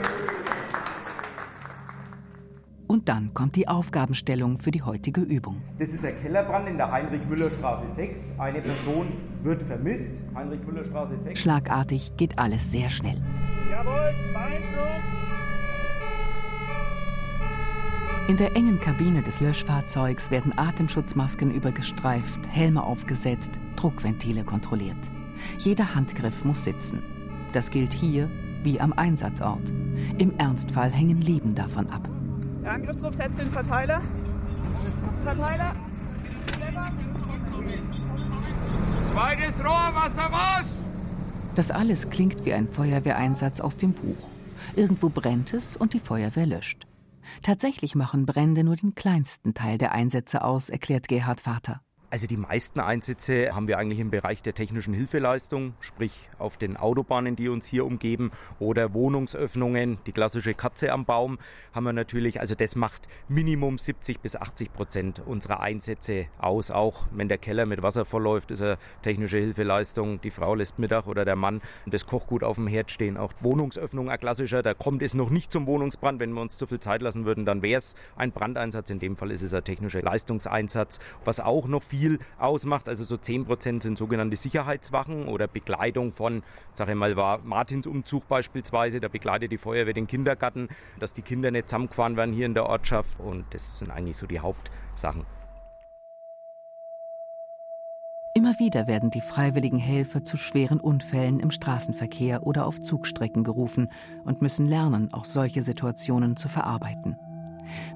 [2.85, 5.61] Und dann kommt die Aufgabenstellung für die heutige Übung.
[5.79, 8.35] Das ist ein Kellerbrand in der Heinrich-Müller-Straße 6.
[8.37, 9.07] Eine Person
[9.41, 10.21] wird vermisst.
[10.35, 11.39] Heinrich-Müller-Straße 6.
[11.39, 13.21] Schlagartig geht alles sehr schnell.
[13.71, 14.59] Jawohl, zwei
[18.27, 24.97] In der engen Kabine des Löschfahrzeugs werden Atemschutzmasken übergestreift, Helme aufgesetzt, Druckventile kontrolliert.
[25.57, 27.01] Jeder Handgriff muss sitzen.
[27.53, 28.29] Das gilt hier
[28.63, 29.69] wie am Einsatzort.
[30.17, 32.07] Im Ernstfall hängen Leben davon ab.
[32.63, 34.01] Der Angriffstrupp setzt den Verteiler.
[35.23, 35.73] Verteiler.
[39.01, 40.67] Zweites Rohr, Wassermarsch!
[41.55, 44.27] Das alles klingt wie ein Feuerwehreinsatz aus dem Buch.
[44.75, 46.85] Irgendwo brennt es und die Feuerwehr löscht.
[47.41, 51.81] Tatsächlich machen Brände nur den kleinsten Teil der Einsätze aus, erklärt Gerhard Vater.
[52.09, 56.77] Also die meisten Einsätze haben wir eigentlich im Bereich der technischen Hilfeleistung, sprich auf den
[56.77, 61.37] Autobahnen, die uns hier umgeben, oder Wohnungsöffnungen, die klassische Katze am Baum
[61.73, 62.39] haben wir natürlich.
[62.39, 66.71] Also das macht Minimum 70 bis 80 Prozent unserer Einsätze aus.
[66.71, 70.21] Auch wenn der Keller mit Wasser verläuft, ist eine technische Hilfeleistung.
[70.21, 73.17] Die Frau lässt Mittag oder der Mann das Kochgut auf dem Herd stehen.
[73.17, 74.63] Auch Wohnungsöffnung ein klassischer.
[74.63, 76.21] Da kommt es noch nicht zum Wohnungsbrand.
[76.21, 78.91] Wenn wir uns zu viel Zeit lassen würden, dann wäre es ein Brandeinsatz.
[78.91, 81.01] In dem Fall ist es ein technischer Leistungseinsatz.
[81.25, 82.87] Was auch noch viel viel ausmacht.
[82.87, 88.27] Also so 10 Prozent sind sogenannte Sicherheitswachen oder Begleitung von, sage ich mal, war Martinsumzug
[88.27, 88.99] beispielsweise.
[88.99, 92.67] Da begleitet die Feuerwehr den Kindergarten, dass die Kinder nicht zusammengefahren werden hier in der
[92.67, 93.19] Ortschaft.
[93.19, 95.25] Und das sind eigentlich so die Hauptsachen.
[98.33, 103.89] Immer wieder werden die freiwilligen Helfer zu schweren Unfällen im Straßenverkehr oder auf Zugstrecken gerufen
[104.25, 107.17] und müssen lernen, auch solche Situationen zu verarbeiten.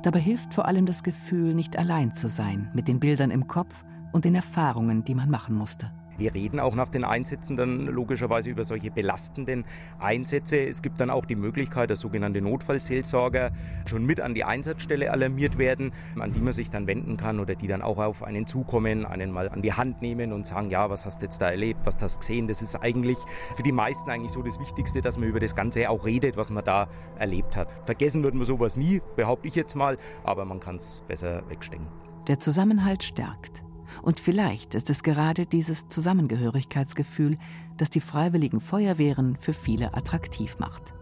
[0.01, 3.83] Dabei hilft vor allem das Gefühl, nicht allein zu sein, mit den Bildern im Kopf
[4.11, 5.91] und den Erfahrungen, die man machen musste.
[6.21, 9.65] Wir reden auch nach den Einsätzen dann logischerweise über solche belastenden
[9.97, 10.59] Einsätze.
[10.59, 13.51] Es gibt dann auch die Möglichkeit, dass sogenannte Notfallseelsorger
[13.87, 17.55] schon mit an die Einsatzstelle alarmiert werden, an die man sich dann wenden kann oder
[17.55, 20.91] die dann auch auf einen zukommen, einen mal an die Hand nehmen und sagen, ja,
[20.91, 22.47] was hast du jetzt da erlebt, was hast du gesehen?
[22.47, 23.17] Das ist eigentlich
[23.55, 26.51] für die meisten eigentlich so das Wichtigste, dass man über das Ganze auch redet, was
[26.51, 27.67] man da erlebt hat.
[27.83, 31.87] Vergessen würden wir sowas nie, behaupte ich jetzt mal, aber man kann es besser wegstecken.
[32.27, 33.63] Der Zusammenhalt stärkt.
[34.01, 37.37] Und vielleicht ist es gerade dieses Zusammengehörigkeitsgefühl,
[37.77, 40.93] das die freiwilligen Feuerwehren für viele attraktiv macht.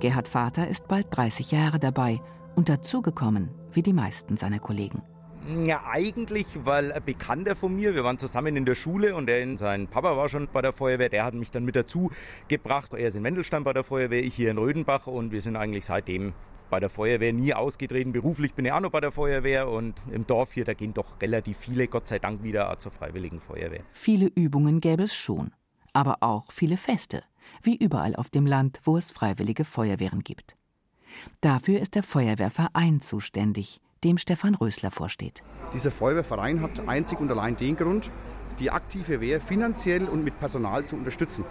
[0.00, 2.20] Gerhard Vater ist bald 30 Jahre dabei
[2.54, 5.02] und dazugekommen wie die meisten seiner Kollegen.
[5.66, 9.58] Ja, eigentlich, weil ein Bekannter von mir, wir waren zusammen in der Schule und er,
[9.58, 12.10] sein Papa war schon bei der Feuerwehr, der hat mich dann mit dazu
[12.48, 12.92] gebracht.
[12.94, 15.84] Er ist in Wendelstein bei der Feuerwehr, ich hier in Rödenbach und wir sind eigentlich
[15.84, 16.32] seitdem
[16.70, 18.12] bei der Feuerwehr nie ausgetreten.
[18.12, 21.20] Beruflich bin ich auch noch bei der Feuerwehr und im Dorf hier, da gehen doch
[21.20, 23.82] relativ viele, Gott sei Dank, wieder zur Freiwilligen Feuerwehr.
[23.92, 25.52] Viele Übungen gäbe es schon,
[25.92, 27.22] aber auch viele Feste,
[27.62, 30.56] wie überall auf dem Land, wo es freiwillige Feuerwehren gibt.
[31.40, 35.42] Dafür ist der Feuerwehrverein zuständig, dem Stefan Rösler vorsteht.
[35.72, 38.10] Dieser Feuerwehrverein hat einzig und allein den Grund,
[38.58, 41.44] die aktive Wehr finanziell und mit Personal zu unterstützen.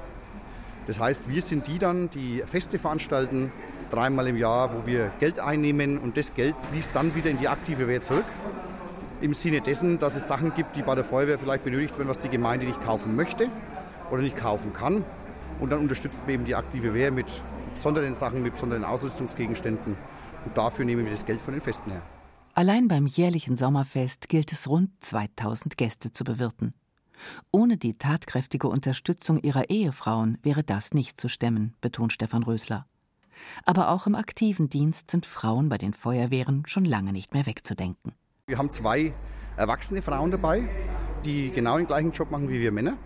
[0.88, 3.52] Das heißt, wir sind die dann, die Feste veranstalten,
[3.90, 7.48] dreimal im Jahr, wo wir Geld einnehmen und das Geld fließt dann wieder in die
[7.48, 8.26] aktive Wehr zurück.
[9.22, 12.20] Im Sinne dessen, dass es Sachen gibt, die bei der Feuerwehr vielleicht benötigt werden, was
[12.20, 13.48] die Gemeinde nicht kaufen möchte
[14.12, 15.06] oder nicht kaufen kann.
[15.60, 17.28] Und dann unterstützt man eben die aktive Wehr mit
[17.74, 19.96] besonderen Sachen, mit besonderen Ausrüstungsgegenständen.
[20.46, 22.02] Und dafür nehmen wir das Geld von den Festen her.
[22.56, 26.74] Allein beim jährlichen Sommerfest gilt es rund 2000 Gäste zu bewirten.
[27.52, 32.86] Ohne die tatkräftige Unterstützung ihrer Ehefrauen wäre das nicht zu stemmen, betont Stefan Rösler.
[33.66, 38.14] Aber auch im aktiven Dienst sind Frauen bei den Feuerwehren schon lange nicht mehr wegzudenken.
[38.48, 39.14] Wir haben zwei
[39.58, 40.68] erwachsene Frauen dabei,
[41.26, 42.98] die genau den gleichen Job machen wie wir Männer.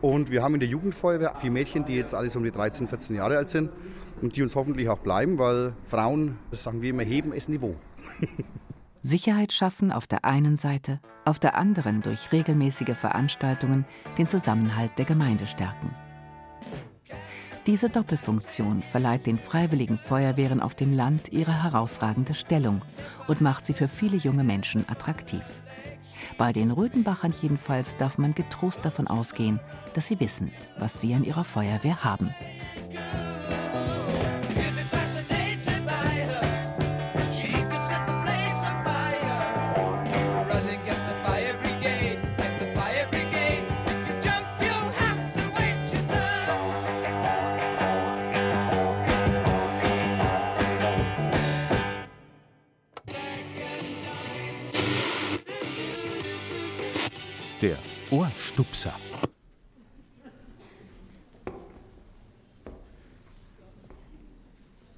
[0.00, 3.16] Und wir haben in der Jugendfeuerwehr vier Mädchen, die jetzt alles um die 13, 14
[3.16, 3.70] Jahre alt sind
[4.22, 7.76] und die uns hoffentlich auch bleiben, weil Frauen, das sagen wir immer, heben das Niveau.
[9.02, 13.86] Sicherheit schaffen auf der einen Seite, auf der anderen durch regelmäßige Veranstaltungen
[14.18, 15.94] den Zusammenhalt der Gemeinde stärken.
[17.66, 22.82] Diese Doppelfunktion verleiht den freiwilligen Feuerwehren auf dem Land ihre herausragende Stellung
[23.26, 25.44] und macht sie für viele junge Menschen attraktiv.
[26.38, 29.60] Bei den Röthenbachern jedenfalls darf man getrost davon ausgehen,
[29.94, 32.34] dass sie wissen, was sie an ihrer Feuerwehr haben.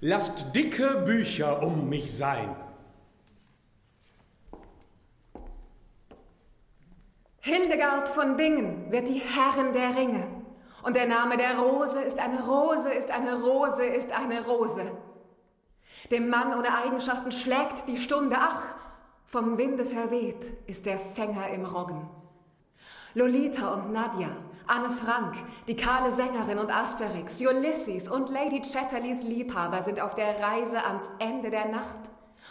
[0.05, 2.57] Lasst dicke Bücher um mich sein.
[7.39, 10.27] Hildegard von Bingen wird die Herrin der Ringe.
[10.83, 14.91] Und der Name der Rose ist eine Rose, ist eine Rose, ist eine Rose.
[16.11, 18.65] Dem Mann ohne Eigenschaften schlägt die Stunde, ach,
[19.27, 22.11] vom Winde verweht ist der Fänger im Roggen.
[23.15, 25.35] Lolita und Nadja, Anne Frank,
[25.67, 31.11] die kahle Sängerin und Asterix, Ulysses und Lady Chatterleys Liebhaber sind auf der Reise ans
[31.19, 31.99] Ende der Nacht.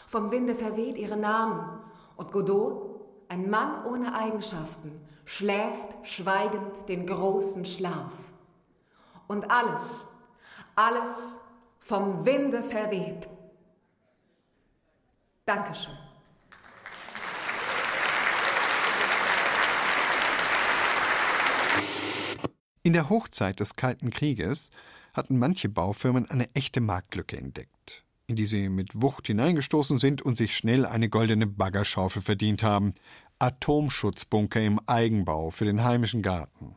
[0.08, 1.80] Vom Winde verweht ihre Namen.
[2.18, 8.14] Und Godot, ein Mann ohne Eigenschaften, schläft schweigend den großen Schlaf.
[9.28, 10.08] Und alles,
[10.76, 11.40] alles
[11.80, 13.30] vom Winde verweht.
[15.46, 16.01] Dankeschön.
[22.84, 24.72] In der Hochzeit des Kalten Krieges
[25.14, 30.36] hatten manche Baufirmen eine echte Marktlücke entdeckt, in die sie mit Wucht hineingestoßen sind und
[30.36, 32.96] sich schnell eine goldene Baggerschaufel verdient haben.
[33.38, 36.76] Atomschutzbunker im Eigenbau für den heimischen Garten.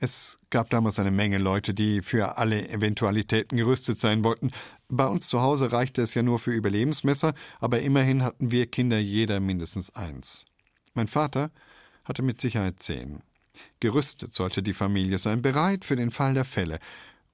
[0.00, 4.50] Es gab damals eine Menge Leute, die für alle Eventualitäten gerüstet sein wollten.
[4.88, 8.98] Bei uns zu Hause reichte es ja nur für Überlebensmesser, aber immerhin hatten wir Kinder
[8.98, 10.44] jeder mindestens eins.
[10.94, 11.52] Mein Vater
[12.04, 13.22] hatte mit Sicherheit zehn.
[13.80, 16.78] Gerüstet sollte die Familie sein, bereit für den Fall der Fälle.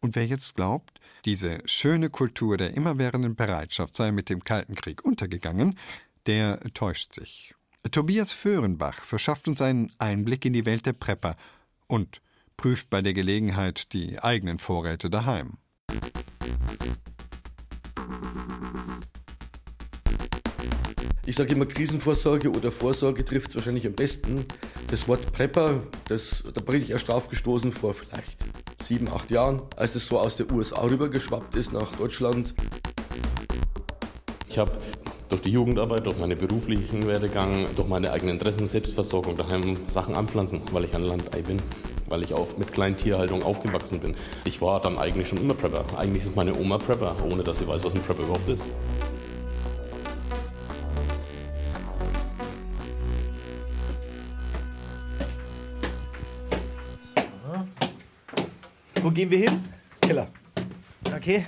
[0.01, 5.05] Und wer jetzt glaubt, diese schöne Kultur der immerwährenden Bereitschaft sei mit dem Kalten Krieg
[5.05, 5.79] untergegangen,
[6.27, 7.55] der täuscht sich.
[7.91, 11.37] Tobias Föhrenbach verschafft uns einen Einblick in die Welt der Prepper
[11.87, 12.21] und
[12.57, 15.59] prüft bei der Gelegenheit die eigenen Vorräte daheim.
[21.31, 24.47] Ich sage immer, Krisenvorsorge oder Vorsorge trifft es wahrscheinlich am besten.
[24.89, 28.37] Das Wort Prepper, das, da bin ich erst draufgestoßen vor vielleicht
[28.83, 32.53] sieben, acht Jahren, als es so aus der USA rübergeschwappt ist nach Deutschland.
[34.49, 34.73] Ich habe
[35.29, 40.63] durch die Jugendarbeit, durch meinen beruflichen Werdegang, durch meine eigene Interessen, Selbstversorgung daheim Sachen anpflanzen,
[40.73, 41.59] weil ich ein Landei bin,
[42.09, 44.17] weil ich auf, mit Kleintierhaltung aufgewachsen bin.
[44.47, 45.85] Ich war dann eigentlich schon immer Prepper.
[45.97, 48.69] Eigentlich ist meine Oma Prepper, ohne dass sie weiß, was ein Prepper überhaupt ist.
[59.03, 59.65] Wo gehen wir hin?
[60.03, 60.29] Keller.
[61.15, 61.47] Okay.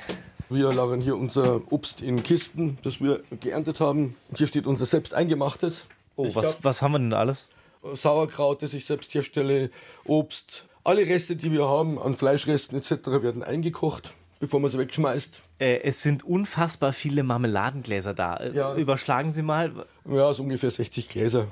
[0.48, 4.16] Wir lagern hier unser Obst in Kisten, das wir geerntet haben.
[4.30, 5.86] Und hier steht unser selbst eingemachtes.
[6.16, 7.50] Oh, was, hab was haben wir denn alles?
[7.94, 9.70] Sauerkraut, das ich selbst herstelle,
[10.04, 10.66] Obst.
[10.84, 15.42] Alle Reste, die wir haben, an Fleischresten etc., werden eingekocht, bevor man sie wegschmeißt.
[15.58, 18.36] Äh, es sind unfassbar viele Marmeladengläser da.
[18.38, 18.74] Äh, Ja.
[18.76, 19.86] Überschlagen Sie mal.
[20.08, 21.48] Ja, so ungefähr 60 Gläser.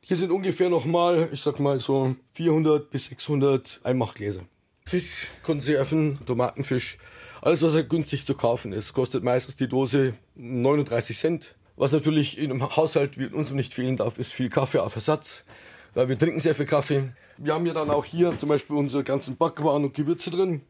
[0.00, 4.42] Hier sind ungefähr nochmal, ich sag mal so 400 bis 600 Einmachgläser.
[4.88, 6.96] Fisch, Konserven, Tomatenfisch,
[7.42, 11.56] alles was halt günstig zu kaufen ist, kostet meistens die Dose 39 Cent.
[11.76, 14.94] Was natürlich in einem Haushalt wie in unserem nicht fehlen darf, ist viel Kaffee auf
[14.94, 15.44] Ersatz,
[15.92, 17.10] weil wir trinken sehr viel Kaffee.
[17.36, 20.62] Wir haben ja dann auch hier zum Beispiel unsere ganzen Backwaren und Gewürze drin.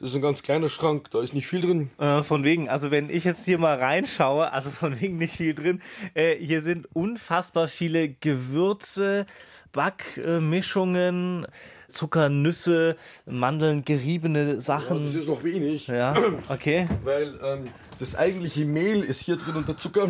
[0.00, 1.90] Das ist ein ganz kleiner Schrank, da ist nicht viel drin.
[1.98, 5.54] Äh, von wegen, also wenn ich jetzt hier mal reinschaue, also von wegen nicht viel
[5.54, 5.82] drin,
[6.14, 9.26] äh, hier sind unfassbar viele Gewürze,
[9.72, 11.46] Backmischungen,
[11.88, 12.96] Zucker, Nüsse,
[13.26, 14.98] Mandeln, geriebene Sachen.
[14.98, 15.86] Ja, das ist noch wenig.
[15.86, 16.16] Ja,
[16.48, 16.86] okay.
[17.02, 17.64] Weil ähm,
[17.98, 20.08] das eigentliche Mehl ist hier drin und der Zucker.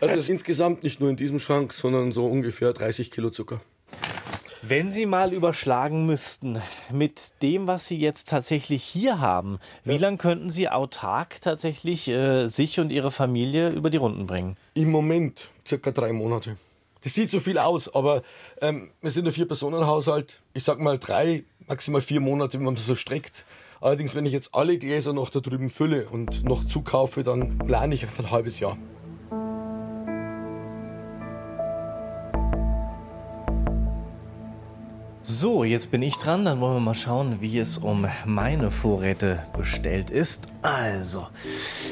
[0.00, 3.60] Also ist insgesamt nicht nur in diesem Schrank, sondern so ungefähr 30 Kilo Zucker.
[4.62, 6.60] Wenn Sie mal überschlagen müssten
[6.90, 12.48] mit dem, was Sie jetzt tatsächlich hier haben, wie lange könnten Sie autark tatsächlich äh,
[12.48, 14.56] sich und Ihre Familie über die Runden bringen?
[14.74, 16.56] Im Moment circa drei Monate.
[17.06, 18.22] Das sieht so viel aus, aber
[18.60, 20.42] ähm, wir sind ein Vier-Personen-Haushalt.
[20.54, 23.46] Ich sag mal drei, maximal vier Monate, wenn man so streckt.
[23.80, 27.94] Allerdings, wenn ich jetzt alle Gläser noch da drüben fülle und noch zukaufe, dann plane
[27.94, 28.76] ich auf ein halbes Jahr.
[35.28, 36.44] So, jetzt bin ich dran.
[36.44, 40.52] Dann wollen wir mal schauen, wie es um meine Vorräte bestellt ist.
[40.62, 41.26] Also,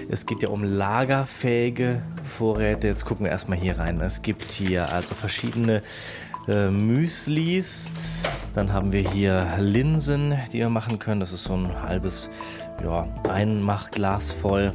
[0.09, 2.87] es geht ja um lagerfähige Vorräte.
[2.87, 4.01] Jetzt gucken wir erstmal hier rein.
[4.01, 5.83] Es gibt hier also verschiedene
[6.47, 7.91] äh, Müslis.
[8.53, 11.19] Dann haben wir hier Linsen, die wir machen können.
[11.19, 12.31] Das ist so ein halbes
[12.85, 14.71] ja, Einmachglas voll.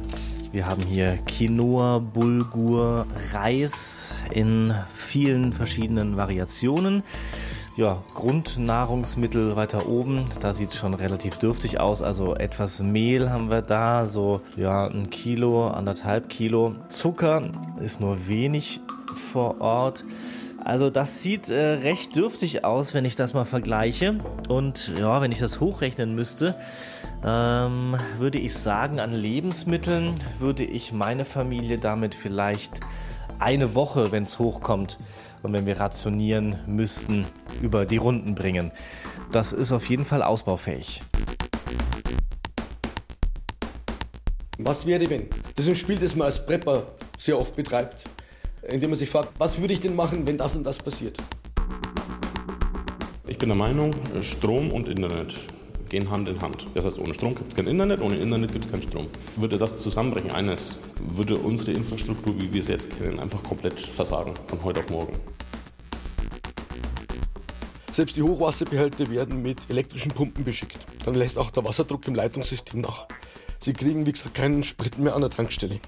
[0.52, 7.04] Wir haben hier Quinoa, Bulgur, Reis in vielen verschiedenen Variationen.
[7.76, 12.02] Ja, Grundnahrungsmittel weiter oben, da sieht es schon relativ dürftig aus.
[12.02, 16.74] Also etwas Mehl haben wir da, so ja ein Kilo, anderthalb Kilo.
[16.88, 17.42] Zucker
[17.80, 18.80] ist nur wenig
[19.14, 20.04] vor Ort.
[20.62, 24.18] Also das sieht äh, recht dürftig aus, wenn ich das mal vergleiche.
[24.48, 26.56] Und ja, wenn ich das hochrechnen müsste,
[27.24, 32.80] ähm, würde ich sagen, an Lebensmitteln würde ich meine Familie damit vielleicht
[33.40, 34.98] eine Woche, wenn es hochkommt
[35.42, 37.26] und wenn wir rationieren müssten,
[37.62, 38.70] über die Runden bringen.
[39.32, 41.02] Das ist auf jeden Fall ausbaufähig.
[44.58, 45.28] Was wäre, wenn?
[45.56, 46.86] Das ist ein Spiel, das man als Prepper
[47.18, 48.04] sehr oft betreibt,
[48.68, 51.16] indem man sich fragt, was würde ich denn machen, wenn das und das passiert?
[53.26, 55.34] Ich bin der Meinung, Strom und Internet
[55.90, 56.66] gehen Hand in Hand.
[56.74, 59.08] Das heißt, ohne Strom gibt es kein Internet, ohne Internet gibt es keinen Strom.
[59.36, 64.32] Würde das zusammenbrechen, eines, würde unsere Infrastruktur, wie wir sie jetzt kennen, einfach komplett versagen,
[64.46, 65.12] von heute auf morgen.
[67.92, 70.78] Selbst die Hochwasserbehälter werden mit elektrischen Pumpen beschickt.
[71.04, 73.06] Dann lässt auch der Wasserdruck im Leitungssystem nach.
[73.58, 75.80] Sie kriegen, wie gesagt, keinen Sprit mehr an der Tankstelle.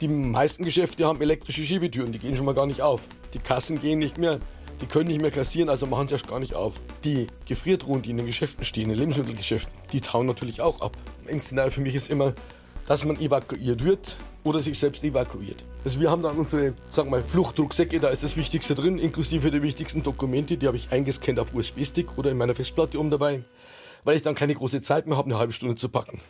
[0.00, 3.02] Die meisten Geschäfte haben elektrische Schiebetüren, die gehen schon mal gar nicht auf.
[3.34, 4.40] Die Kassen gehen nicht mehr,
[4.82, 6.80] die können nicht mehr kassieren, also machen sie erst gar nicht auf.
[7.04, 10.96] Die Gefriertruhen, die in den Geschäften stehen, in den Lebensmittelgeschäften, die tauen natürlich auch ab.
[11.30, 12.34] Ein Szenario für mich ist immer,
[12.86, 15.64] dass man evakuiert wird oder sich selbst evakuiert.
[15.84, 19.52] Also wir haben dann unsere, sagen wir mal, Fluchtrucksäcke, da ist das Wichtigste drin, inklusive
[19.52, 23.44] der wichtigsten Dokumente, die habe ich eingescannt auf USB-Stick oder in meiner Festplatte oben dabei,
[24.02, 26.20] weil ich dann keine große Zeit mehr habe, eine halbe Stunde zu packen.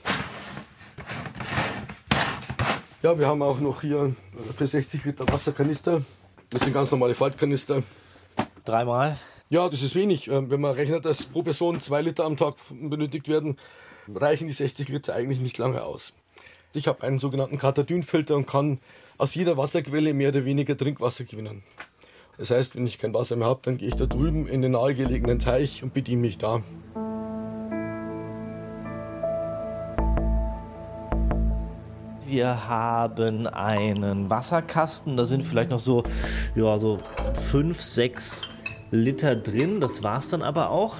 [3.03, 4.15] Ja, wir haben auch noch hier
[4.57, 6.03] für 60 Liter Wasserkanister.
[6.51, 7.83] Das sind ganz normale Faltkanister.
[8.65, 9.19] Dreimal?
[9.51, 10.29] Ja, das ist wenig.
[10.29, 13.59] Ähm, Wenn man rechnet, dass pro Person zwei Liter am Tag benötigt werden,
[14.09, 16.15] reichen die 60 Liter eigentlich nicht lange aus.
[16.75, 18.79] Ich habe einen sogenannten Katadynfilter und kann
[19.19, 21.63] aus jeder Wasserquelle mehr oder weniger Trinkwasser gewinnen.
[22.39, 24.73] Das heißt, wenn ich kein Wasser mehr habe, dann gehe ich da drüben in den
[24.73, 26.63] nahegelegenen Teich und bediene mich da.
[32.27, 36.03] Wir haben einen Wasserkasten, da sind vielleicht noch so,
[36.55, 36.99] ja, so
[37.35, 38.49] fünf, sechs
[38.93, 39.81] Liter drin.
[39.81, 40.99] Das war's dann aber auch.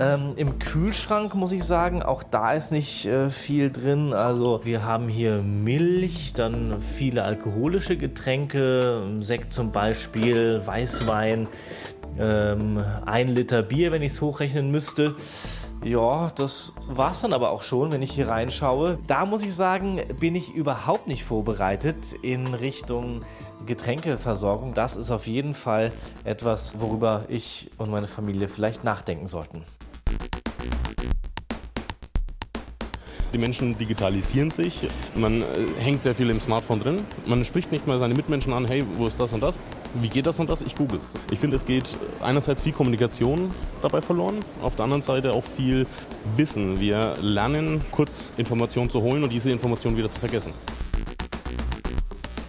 [0.00, 4.12] Ähm, Im Kühlschrank muss ich sagen, auch da ist nicht äh, viel drin.
[4.12, 11.48] Also wir haben hier Milch, dann viele alkoholische Getränke, Sekt zum Beispiel, Weißwein,
[12.18, 15.16] ähm, ein Liter Bier, wenn ich es hochrechnen müsste.
[15.84, 18.98] Ja, das war's dann aber auch schon, wenn ich hier reinschaue.
[19.06, 23.20] Da muss ich sagen, bin ich überhaupt nicht vorbereitet in Richtung
[23.68, 24.74] Getränkeversorgung.
[24.74, 25.92] Das ist auf jeden Fall
[26.24, 29.64] etwas, worüber ich und meine Familie vielleicht nachdenken sollten.
[33.32, 35.44] Die Menschen digitalisieren sich, man äh,
[35.78, 39.06] hängt sehr viel im Smartphone drin, man spricht nicht mehr seine Mitmenschen an, hey, wo
[39.06, 39.60] ist das und das?
[39.94, 40.62] Wie geht das und das?
[40.62, 41.12] Ich google es.
[41.30, 43.50] Ich finde, es geht einerseits viel Kommunikation
[43.82, 45.86] dabei verloren, auf der anderen Seite auch viel
[46.36, 46.80] Wissen.
[46.80, 50.54] Wir lernen, kurz Informationen zu holen und diese Informationen wieder zu vergessen.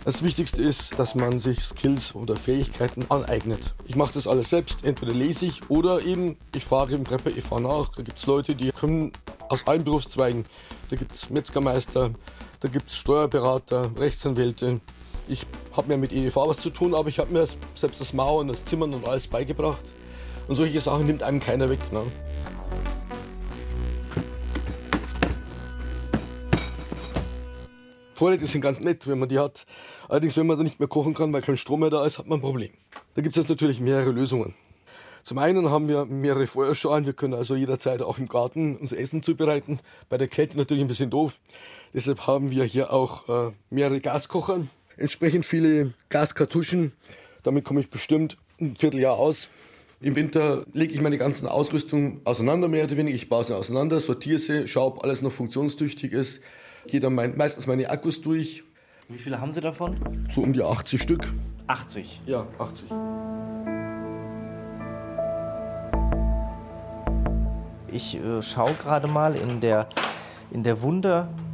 [0.10, 3.76] Das Wichtigste ist, dass man sich Skills oder Fähigkeiten aneignet.
[3.86, 4.84] Ich mache das alles selbst.
[4.84, 7.90] Entweder lese ich oder eben ich fahre im Prepper, ich fahre nach.
[7.90, 9.12] Da gibt es Leute, die kommen
[9.50, 10.46] aus allen Berufszweigen.
[10.90, 12.10] Da gibt es Metzgermeister,
[12.60, 14.82] da gibt es Steuerberater, Rechtsanwälte.
[15.28, 15.46] Ich
[15.78, 17.46] habe mir mit EDV was zu tun, aber ich habe mir
[17.76, 19.86] selbst das Mauern, das Zimmern und alles beigebracht.
[20.48, 21.92] Und solche Sachen nimmt einem keiner weg.
[21.92, 22.02] Ne?
[28.20, 29.66] Vorräte sind ganz nett, wenn man die hat.
[30.10, 32.28] Allerdings, wenn man da nicht mehr kochen kann, weil kein Strom mehr da ist, hat
[32.28, 32.72] man ein Problem.
[33.14, 34.56] Da gibt es jetzt natürlich mehrere Lösungen.
[35.22, 37.06] Zum einen haben wir mehrere Feuerschalen.
[37.06, 39.78] Wir können also jederzeit auch im Garten unser Essen zubereiten.
[40.10, 41.40] Bei der Kälte natürlich ein bisschen doof.
[41.94, 44.62] Deshalb haben wir hier auch äh, mehrere Gaskocher.
[44.98, 46.94] Entsprechend viele Gaskartuschen.
[47.44, 49.50] Damit komme ich bestimmt ein Vierteljahr aus.
[50.02, 53.16] Im Winter lege ich meine ganzen Ausrüstung auseinander, mehr oder weniger.
[53.16, 56.42] Ich baue sie auseinander, sortiere sie, schaue, ob alles noch funktionstüchtig ist.
[56.88, 58.64] Gehe dann mein, meistens meine Akkus durch.
[59.12, 59.98] Wie viele haben Sie davon?
[60.30, 61.28] So um die 80 Stück.
[61.66, 62.22] 80?
[62.28, 62.92] Ja, 80.
[67.92, 69.90] Ich äh, schaue gerade mal in der,
[70.52, 70.84] in der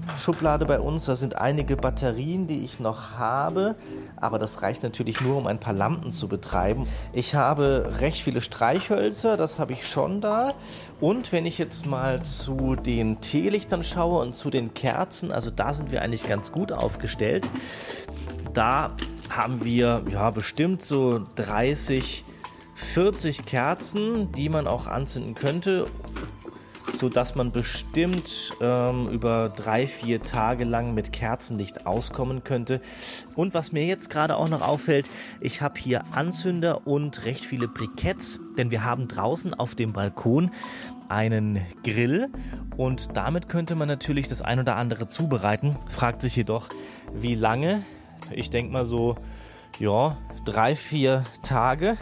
[0.06, 1.06] Wunderschublade bei uns.
[1.06, 3.76] Da sind einige Batterien, die ich noch habe.
[4.16, 6.88] Aber das reicht natürlich nur, um ein paar Lampen zu betreiben.
[7.12, 10.54] Ich habe recht viele Streichhölzer, das habe ich schon da.
[11.02, 15.74] Und wenn ich jetzt mal zu den Teelichtern schaue und zu den Kerzen, also da
[15.74, 17.48] sind wir eigentlich ganz gut aufgestellt.
[18.54, 18.92] Da
[19.30, 22.24] haben wir ja bestimmt so 30,
[22.76, 25.86] 40 Kerzen, die man auch anzünden könnte
[26.94, 32.82] so dass man bestimmt ähm, über drei, vier Tage lang mit Kerzenlicht auskommen könnte.
[33.36, 35.10] Und was mir jetzt gerade auch noch auffällt,
[35.42, 40.52] ich habe hier Anzünder und recht viele Briketts, denn wir haben draußen auf dem Balkon
[41.10, 42.30] einen Grill
[42.78, 45.78] und damit könnte man natürlich das ein oder andere zubereiten.
[45.90, 46.70] Fragt sich jedoch,
[47.14, 47.84] wie lange?
[48.32, 49.16] Ich denke mal so,
[49.80, 51.98] ja, drei, vier Tage.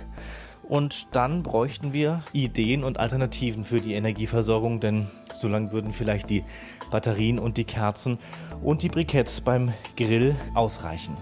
[0.67, 6.29] Und dann bräuchten wir Ideen und Alternativen für die Energieversorgung, denn so lange würden vielleicht
[6.29, 6.43] die
[6.89, 8.17] Batterien und die Kerzen
[8.61, 11.15] und die Briketts beim Grill ausreichen.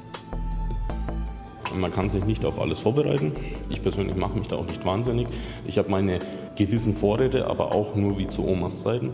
[1.73, 3.33] Man kann sich nicht auf alles vorbereiten.
[3.69, 5.27] Ich persönlich mache mich da auch nicht wahnsinnig.
[5.65, 6.19] Ich habe meine
[6.55, 9.11] gewissen Vorräte, aber auch nur wie zu Omas Zeiten.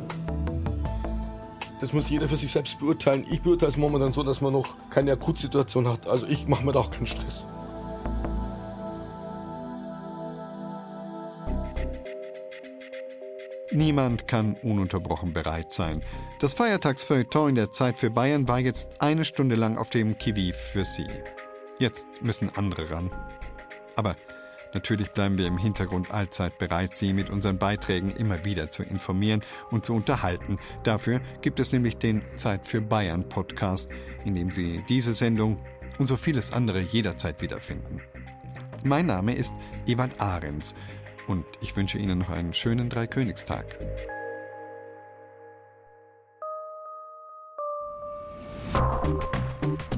[1.80, 3.26] Das muss jeder für sich selbst beurteilen.
[3.30, 6.08] Ich beurteile es momentan so, dass man noch keine Akutsituation hat.
[6.08, 7.46] Also ich mache mir da auch keinen Stress.
[13.78, 16.02] Niemand kann ununterbrochen bereit sein.
[16.40, 20.52] Das Feiertagsfeuilleton in der Zeit für Bayern war jetzt eine Stunde lang auf dem Kiwi
[20.52, 21.06] für Sie.
[21.78, 23.12] Jetzt müssen andere ran.
[23.96, 24.16] Aber
[24.74, 29.42] Natürlich bleiben wir im Hintergrund allzeit bereit, Sie mit unseren Beiträgen immer wieder zu informieren
[29.72, 30.60] und zu unterhalten.
[30.84, 33.90] Dafür gibt es nämlich den Zeit für Bayern Podcast,
[34.26, 35.58] in dem Sie diese Sendung
[36.00, 38.02] und so vieles andere jederzeit wiederfinden.
[38.84, 39.56] Mein Name ist
[39.88, 40.76] Ewald Ahrens
[41.28, 43.78] und ich wünsche Ihnen noch einen schönen Dreikönigstag.
[49.62, 49.97] Musik